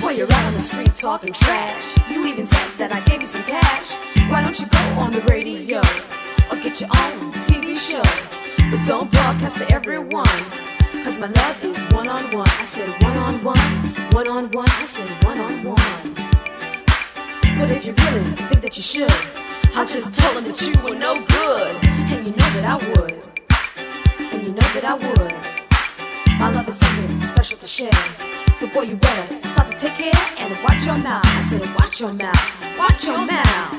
Boy, 0.00 0.12
you're 0.12 0.32
out 0.32 0.44
on 0.46 0.54
the 0.54 0.62
street 0.62 0.94
talking 0.96 1.32
trash. 1.32 1.96
You 2.10 2.26
even 2.26 2.46
said 2.46 2.70
that 2.78 2.92
I 2.92 3.00
gave 3.00 3.20
you 3.20 3.26
some 3.26 3.42
cash. 3.42 3.96
Why 4.30 4.42
don't 4.42 4.58
you 4.58 4.66
go 4.66 4.78
on 5.00 5.12
the 5.12 5.20
radio 5.22 5.80
or 6.50 6.56
get 6.62 6.80
your 6.80 6.90
own 6.90 7.32
TV 7.34 7.76
show? 7.76 8.02
But 8.70 8.84
don't 8.86 9.10
broadcast 9.10 9.58
to 9.58 9.70
everyone. 9.70 10.26
Cause 11.04 11.18
my 11.18 11.26
love 11.28 11.64
is 11.64 11.84
one 11.92 12.08
on 12.08 12.30
one. 12.30 12.48
I 12.58 12.64
said 12.64 12.88
one 13.02 13.16
on 13.16 13.44
one, 13.44 13.58
one 14.12 14.28
on 14.28 14.50
one. 14.52 14.70
I 14.70 14.84
said 14.84 15.10
one 15.24 15.38
on 15.38 15.64
one. 15.64 16.14
But 17.58 17.70
if 17.70 17.84
you 17.84 17.92
really 17.92 18.24
think 18.48 18.62
that 18.62 18.76
you 18.76 18.82
should, 18.82 19.12
I'll 19.74 19.86
just 19.86 20.14
tell 20.14 20.34
them 20.34 20.44
that 20.44 20.60
you 20.62 20.72
were 20.82 20.98
no 20.98 21.14
good. 21.26 21.76
And 21.84 22.26
you 22.26 22.32
know 22.32 22.50
that 22.56 22.64
I 22.64 22.76
would. 22.88 23.39
And 24.40 24.48
you 24.48 24.54
know 24.54 24.68
that 24.72 24.84
I 24.86 24.94
would. 24.94 26.38
My 26.38 26.50
love 26.50 26.66
is 26.66 26.78
something 26.78 27.18
special 27.18 27.58
to 27.58 27.66
share. 27.66 27.92
So 28.56 28.66
boy, 28.68 28.84
you 28.84 28.96
better 28.96 29.46
start 29.46 29.68
to 29.68 29.76
take 29.76 29.92
care 29.96 30.12
and 30.38 30.56
watch 30.64 30.86
your 30.86 30.96
mouth. 30.96 31.26
I 31.26 31.40
said, 31.40 31.60
watch 31.76 32.00
your 32.00 32.14
mouth, 32.14 32.78
watch 32.78 33.04
your 33.04 33.20
mouth. 33.20 33.76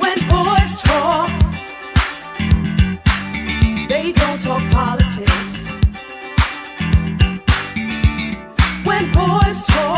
When 0.00 0.16
boys 0.32 0.80
talk, 0.80 1.28
they 3.86 4.12
don't 4.12 4.40
talk 4.40 4.62
politics. 4.72 5.68
When 8.86 9.12
boys 9.12 9.66
talk, 9.66 9.89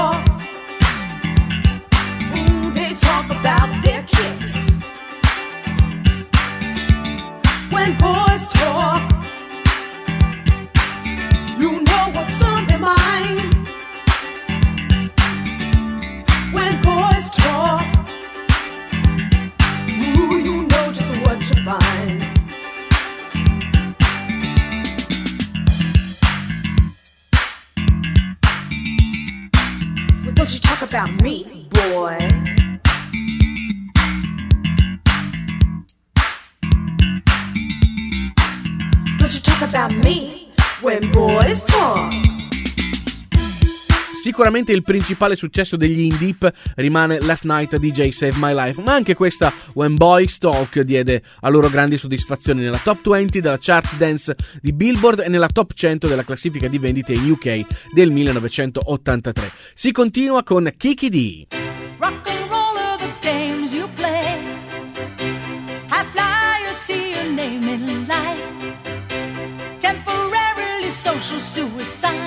sicuramente 44.52 44.72
il 44.72 44.82
principale 44.82 45.34
successo 45.34 45.76
degli 45.76 46.00
Indie 46.00 46.34
rimane 46.76 47.20
Last 47.20 47.44
Night 47.44 47.74
DJ 47.78 48.10
Save 48.10 48.34
My 48.36 48.52
Life, 48.52 48.82
ma 48.82 48.92
anche 48.92 49.14
questa 49.14 49.50
When 49.72 49.94
Boys 49.94 50.36
Talk 50.36 50.80
diede 50.80 51.22
a 51.40 51.48
loro 51.48 51.70
grandi 51.70 51.96
soddisfazioni 51.96 52.60
nella 52.60 52.76
top 52.76 53.08
20 53.08 53.40
della 53.40 53.56
chart 53.58 53.96
dance 53.96 54.36
di 54.60 54.74
Billboard 54.74 55.20
e 55.20 55.28
nella 55.28 55.48
top 55.48 55.72
100 55.72 56.06
della 56.06 56.24
classifica 56.24 56.68
di 56.68 56.78
vendite 56.78 57.14
in 57.14 57.30
UK 57.30 57.64
del 57.94 58.10
1983. 58.10 59.52
Si 59.72 59.90
continua 59.90 60.42
con 60.42 60.70
Kiki 60.76 61.08
D. 61.08 61.46
Rock 61.98 62.28
and 62.28 62.50
roll 62.50 62.76
are 62.76 62.98
the 62.98 63.10
games 63.26 63.72
you 63.72 63.88
play. 63.94 64.36
High 65.88 66.04
flyers 66.12 66.76
see 66.76 67.12
your 67.12 67.32
name 67.32 67.66
in 67.72 68.06
lights. 68.06 68.82
Temporarily 69.78 70.90
social 70.90 71.40
suicide. 71.40 72.21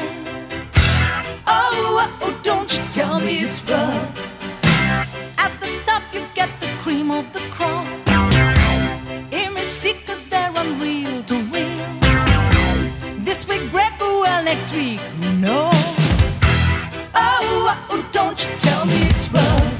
oh, 2.21 2.39
don't 2.43 2.71
you 2.77 2.83
tell 2.91 3.19
me 3.19 3.43
it's 3.43 3.61
fair. 3.61 4.13
At 5.37 5.53
the 5.59 5.69
top, 5.85 6.03
you 6.13 6.21
get 6.33 6.49
the 6.59 6.67
cream 6.81 7.11
of 7.11 7.31
the 7.33 7.41
crop. 7.51 7.87
Image 9.31 9.69
seekers, 9.69 10.27
they're 10.27 10.51
unreal 10.55 11.23
to 11.23 11.35
real. 11.53 11.85
This 13.19 13.47
week, 13.47 13.69
break, 13.71 13.99
well, 13.99 14.43
next 14.43 14.73
week, 14.73 14.99
who 14.99 15.33
knows? 15.37 15.73
Oh, 17.13 17.85
oh, 17.89 18.09
don't 18.11 18.37
you 18.43 18.55
tell 18.59 18.85
me 18.85 18.97
it's 19.09 19.27
fair. 19.27 19.74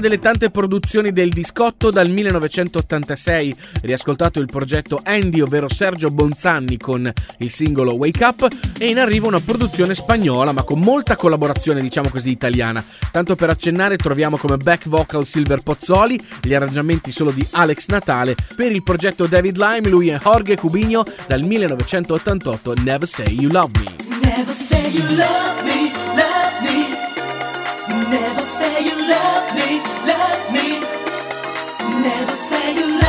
una 0.00 0.08
delle 0.08 0.18
tante 0.18 0.50
produzioni 0.50 1.12
del 1.12 1.28
discotto 1.28 1.90
dal 1.90 2.08
1986, 2.08 3.54
riascoltato 3.82 4.40
il 4.40 4.46
progetto 4.46 5.00
Andy, 5.04 5.40
ovvero 5.40 5.68
Sergio 5.68 6.08
Bonzanni 6.08 6.78
con 6.78 7.10
il 7.38 7.50
singolo 7.50 7.94
Wake 7.94 8.24
Up, 8.24 8.48
e 8.78 8.86
in 8.86 8.98
arrivo 8.98 9.28
una 9.28 9.40
produzione 9.40 9.94
spagnola 9.94 10.52
ma 10.52 10.62
con 10.62 10.80
molta 10.80 11.16
collaborazione 11.16 11.82
diciamo 11.82 12.08
così 12.08 12.30
italiana. 12.30 12.82
Tanto 13.12 13.36
per 13.36 13.50
accennare 13.50 13.96
troviamo 13.96 14.38
come 14.38 14.56
back 14.56 14.88
vocal 14.88 15.26
Silver 15.26 15.60
Pozzoli, 15.60 16.20
gli 16.40 16.54
arrangiamenti 16.54 17.12
solo 17.12 17.30
di 17.30 17.46
Alex 17.52 17.86
Natale, 17.88 18.34
per 18.56 18.72
il 18.72 18.82
progetto 18.82 19.26
David 19.26 19.58
Lime 19.58 19.88
lui 19.88 20.08
e 20.08 20.18
Jorge 20.18 20.56
Cubigno 20.56 21.04
dal 21.26 21.42
1988 21.42 22.74
Never 22.82 23.08
Say 23.08 23.34
You 23.34 23.50
Love 23.50 23.78
Me. 23.78 23.96
Never 24.22 24.54
Say 24.54 24.90
You 24.92 25.06
Love 25.14 25.62
Me. 25.64 25.89
Never 28.10 28.42
say 28.42 28.84
you 28.84 29.08
love 29.08 29.54
me, 29.54 29.80
love 30.06 30.52
me. 30.52 30.80
Never 32.02 32.34
say 32.34 32.74
you 32.74 32.82
love 32.88 32.94
me. 32.94 32.99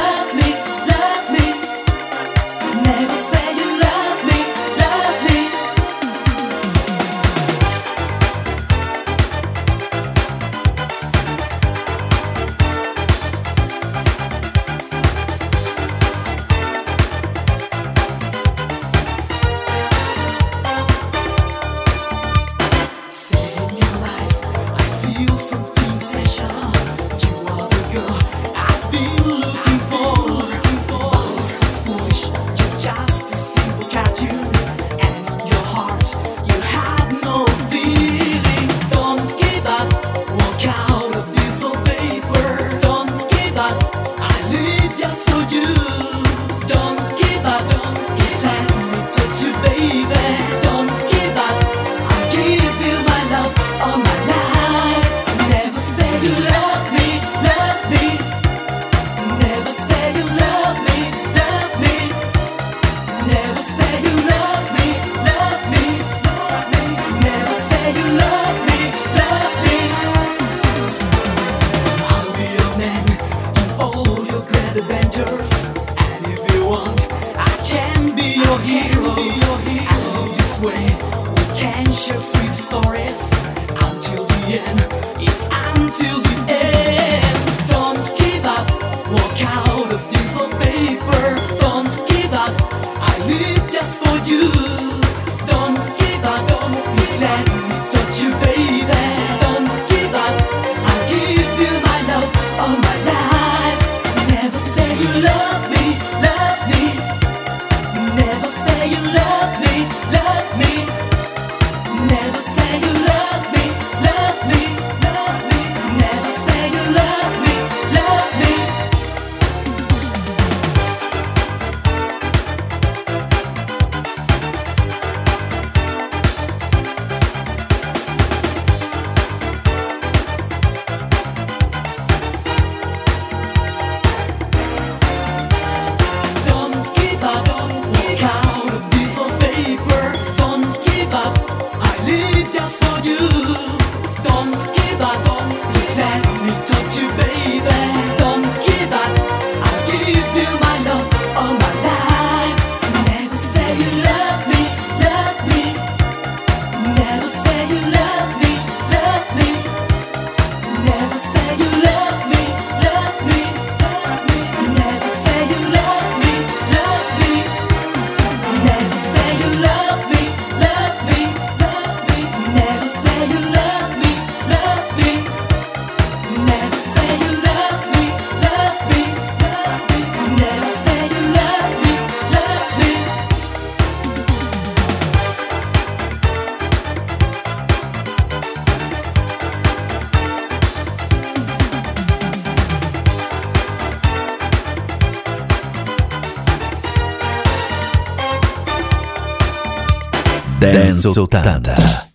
Dance 200.91 201.07
80. 201.07 202.10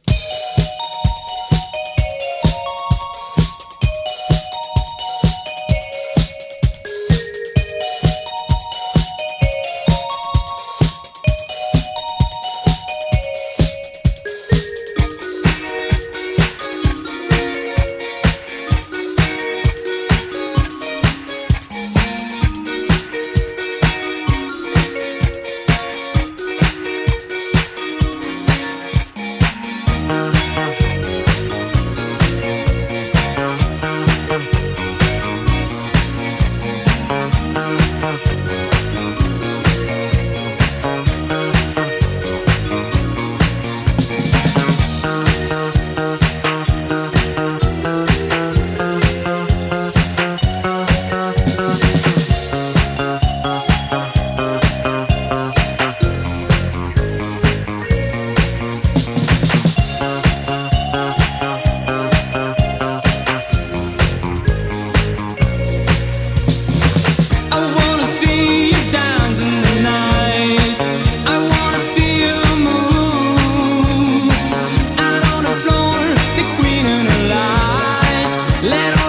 Let 78.66 79.05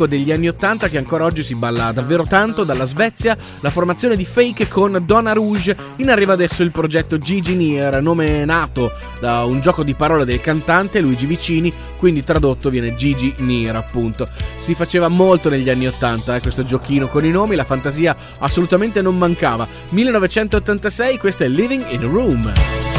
disco 0.00 0.06
degli 0.06 0.32
anni 0.32 0.48
80 0.48 0.88
che 0.88 0.98
ancora 0.98 1.24
oggi 1.24 1.42
si 1.42 1.54
balla 1.54 1.92
davvero 1.92 2.24
tanto, 2.24 2.64
dalla 2.64 2.86
Svezia, 2.86 3.36
la 3.60 3.70
formazione 3.70 4.16
di 4.16 4.24
Fake 4.24 4.68
con 4.68 5.02
Donna 5.04 5.32
Rouge, 5.32 5.76
in 5.96 6.10
arriva 6.10 6.32
adesso 6.32 6.62
il 6.62 6.70
progetto 6.70 7.18
Gigi 7.18 7.54
Near, 7.54 8.00
nome 8.00 8.44
nato 8.44 8.92
da 9.20 9.44
un 9.44 9.60
gioco 9.60 9.82
di 9.82 9.94
parole 9.94 10.24
del 10.24 10.40
cantante 10.40 11.00
Luigi 11.00 11.26
Vicini, 11.26 11.72
quindi 11.98 12.22
tradotto 12.22 12.70
viene 12.70 12.94
Gigi 12.94 13.34
Near 13.38 13.76
appunto. 13.76 14.26
Si 14.58 14.74
faceva 14.74 15.08
molto 15.08 15.48
negli 15.48 15.68
anni 15.68 15.86
80 15.86 16.36
eh, 16.36 16.40
questo 16.40 16.62
giochino 16.62 17.08
con 17.08 17.24
i 17.24 17.30
nomi, 17.30 17.56
la 17.56 17.64
fantasia 17.64 18.16
assolutamente 18.38 19.02
non 19.02 19.18
mancava. 19.18 19.66
1986 19.90 21.18
questo 21.18 21.44
è 21.44 21.48
Living 21.48 21.84
in 21.90 22.00
a 22.00 22.06
Room. 22.06 22.89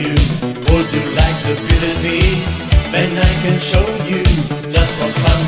you. 0.00 0.14
Would 0.72 0.88
you 0.92 1.04
like 1.14 1.38
to 1.44 1.52
visit 1.68 1.96
me? 2.02 2.20
Then 2.92 3.10
I 3.18 3.32
can 3.42 3.58
show 3.60 3.86
you 4.08 4.22
just 4.70 4.98
what 4.98 5.12
fun. 5.12 5.39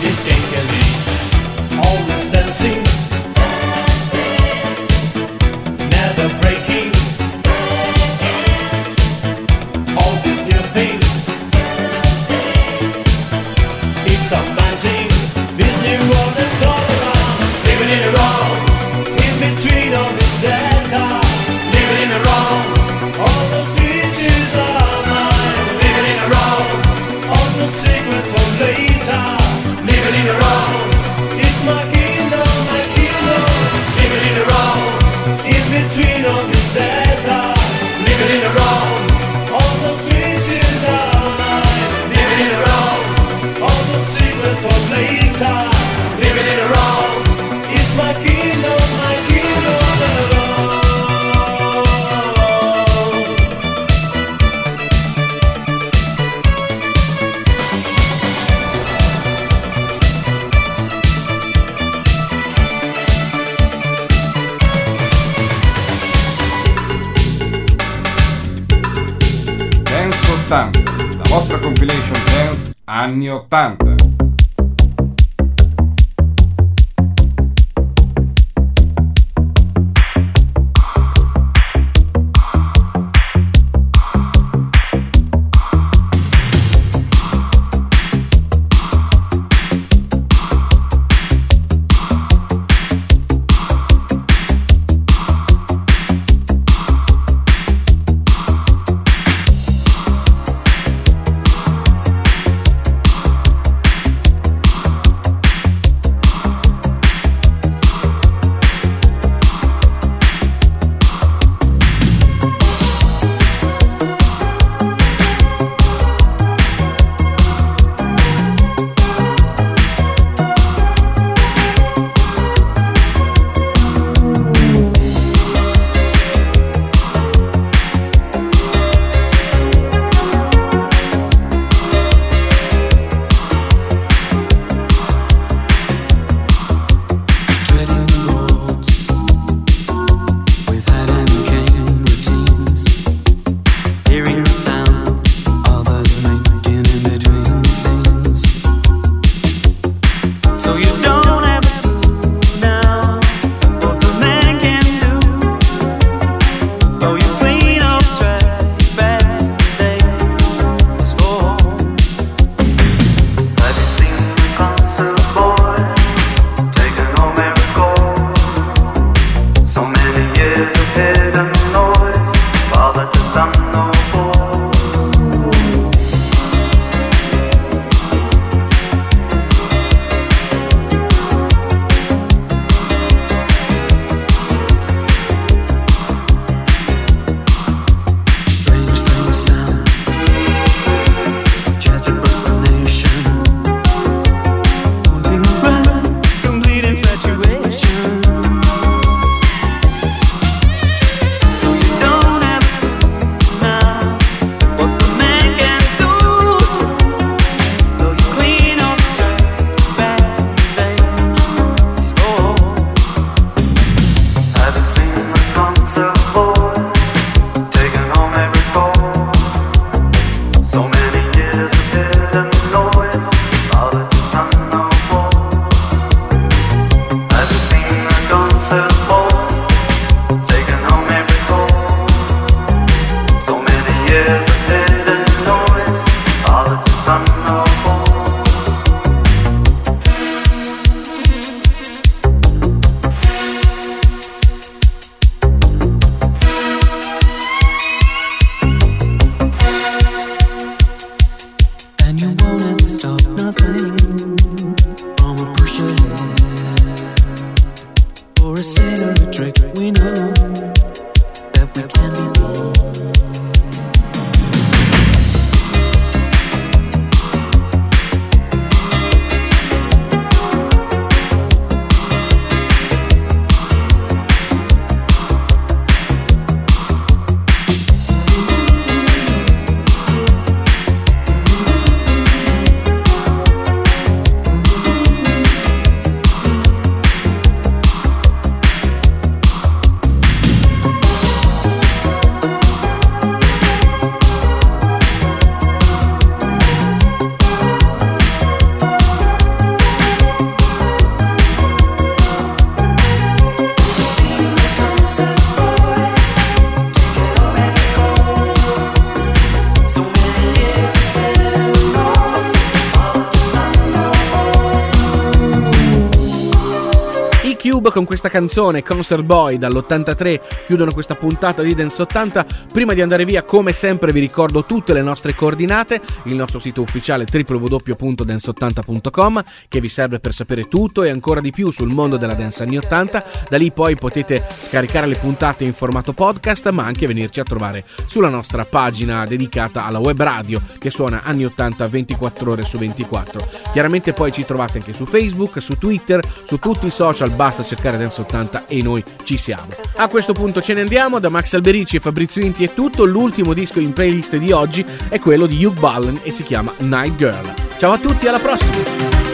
Con 317.92 318.04
questa 318.06 318.30
canzone, 318.30 318.82
Concert 318.82 319.22
Boy 319.22 319.58
dall'83, 319.58 320.40
chiudono 320.66 320.92
questa 320.92 321.14
puntata 321.14 321.60
di 321.62 321.74
Dance 321.74 322.00
80. 322.02 322.46
Prima 322.72 322.94
di 322.94 323.02
andare 323.02 323.26
via, 323.26 323.42
come 323.42 323.74
sempre, 323.74 324.12
vi 324.12 324.20
ricordo 324.20 324.64
tutte 324.64 324.94
le 324.94 325.02
nostre 325.02 325.34
coordinate, 325.34 326.00
il 326.24 326.34
nostro 326.34 326.58
sito 326.58 326.80
ufficiale 326.80 327.26
www.dance80.com 327.30 329.44
che 329.68 329.80
vi 329.80 329.90
serve 329.90 330.20
per 330.20 330.32
sapere 330.32 330.68
tutto 330.68 331.02
e 331.02 331.10
ancora 331.10 331.40
di 331.40 331.50
più 331.50 331.70
sul 331.70 331.90
mondo 331.90 332.16
della 332.16 332.32
dance 332.32 332.62
anni 332.62 332.78
80. 332.78 333.24
Da 333.50 333.58
lì 333.58 333.70
poi 333.70 333.94
potete 333.94 334.42
scaricare 334.58 335.06
le 335.06 335.16
puntate 335.16 335.64
in 335.64 335.74
formato 335.74 336.14
podcast, 336.14 336.70
ma 336.70 336.86
anche 336.86 337.06
venirci 337.06 337.40
a 337.40 337.44
trovare 337.44 337.84
sulla 338.06 338.30
nostra 338.30 338.64
pagina 338.64 339.26
dedicata 339.26 339.84
alla 339.84 339.98
web 339.98 340.22
radio 340.22 340.62
che 340.78 340.90
suona 340.90 341.20
anni 341.24 341.44
80 341.44 341.88
24 341.88 342.50
ore 342.50 342.62
su 342.62 342.78
24. 342.78 343.46
Chiaramente 343.72 344.14
poi 344.14 344.32
ci 344.32 344.46
trovate 344.46 344.78
anche 344.78 344.94
su 344.94 345.04
Facebook, 345.04 345.60
su 345.60 345.76
Twitter, 345.76 346.20
su 346.44 346.58
tutti 346.58 346.86
i 346.86 346.90
social, 346.90 347.30
basta 347.32 347.62
cercare 347.62 347.80
Dance 347.90 348.20
80 348.20 348.66
e 348.66 348.82
noi 348.82 349.02
ci 349.24 349.36
siamo. 349.36 349.68
A 349.96 350.08
questo 350.08 350.32
punto 350.32 350.62
ce 350.62 350.74
ne 350.74 350.80
andiamo, 350.82 351.18
da 351.18 351.28
Max 351.28 351.52
Alberici 351.54 351.96
e 351.96 352.00
Fabrizio 352.00 352.42
Inti 352.42 352.64
è 352.64 352.74
tutto, 352.74 353.04
l'ultimo 353.04 353.52
disco 353.54 353.80
in 353.80 353.92
playlist 353.92 354.36
di 354.36 354.52
oggi 354.52 354.84
è 355.08 355.18
quello 355.18 355.46
di 355.46 355.64
Hugh 355.64 355.78
Ballen 355.78 356.20
e 356.22 356.30
si 356.30 356.42
chiama 356.42 356.72
Night 356.78 357.16
Girl. 357.16 357.54
Ciao 357.78 357.92
a 357.92 357.98
tutti, 357.98 358.26
alla 358.26 358.38
prossima! 358.38 359.31